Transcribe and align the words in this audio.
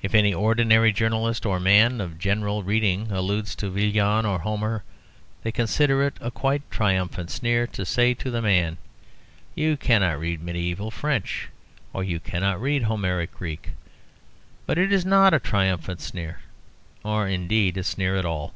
If 0.00 0.14
any 0.14 0.32
ordinary 0.32 0.90
journalist 0.90 1.44
or 1.44 1.60
man 1.60 2.00
of 2.00 2.18
general 2.18 2.62
reading 2.62 3.12
alludes 3.12 3.54
to 3.56 3.68
Villon 3.68 4.24
or 4.24 4.38
to 4.38 4.42
Homer, 4.42 4.84
they 5.42 5.52
consider 5.52 6.02
it 6.02 6.14
a 6.18 6.30
quite 6.30 6.62
triumphant 6.70 7.30
sneer 7.30 7.66
to 7.66 7.84
say 7.84 8.14
to 8.14 8.30
the 8.30 8.40
man, 8.40 8.78
"You 9.54 9.76
cannot 9.76 10.18
read 10.18 10.40
mediæval 10.40 10.94
French," 10.94 11.50
or 11.92 12.02
"You 12.02 12.20
cannot 12.20 12.58
read 12.58 12.84
Homeric 12.84 13.32
Greek." 13.34 13.72
But 14.64 14.78
it 14.78 14.92
is 14.92 15.04
not 15.04 15.34
a 15.34 15.38
triumphant 15.38 16.00
sneer 16.00 16.38
or, 17.04 17.28
indeed, 17.28 17.76
a 17.76 17.84
sneer 17.84 18.16
at 18.16 18.24
all. 18.24 18.54